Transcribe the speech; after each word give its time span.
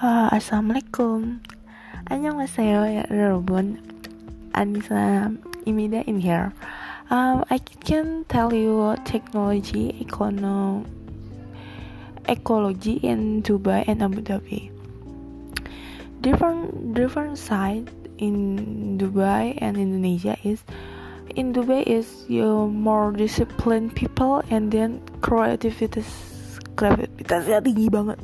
Uh, 0.00 0.32
Assalamualaikum. 0.32 1.44
Annyeonghaseyo 2.08 2.88
ya 2.88 3.04
여러분 3.12 3.84
Anissa 4.56 5.28
Imida 5.68 6.00
in 6.08 6.16
here. 6.16 6.56
Um, 7.12 7.44
I 7.52 7.60
can 7.84 8.24
tell 8.24 8.48
you 8.48 8.96
technology, 9.04 9.92
econo, 10.00 10.88
ecology 12.32 12.96
in 13.04 13.44
Dubai 13.44 13.84
and 13.84 14.00
Abu 14.00 14.24
Dhabi. 14.24 14.72
Different 16.24 16.96
different 16.96 17.36
side 17.36 17.92
in 18.16 18.96
Dubai 18.96 19.52
and 19.60 19.76
Indonesia 19.76 20.40
is 20.40 20.64
in 21.36 21.52
Dubai 21.52 21.84
is 21.84 22.24
you 22.24 22.72
more 22.72 23.12
disciplined 23.12 23.92
people 23.92 24.40
and 24.48 24.72
then 24.72 25.04
creativity 25.20 26.00
creativitasnya 26.72 27.60
tinggi 27.60 27.92
banget. 27.92 28.16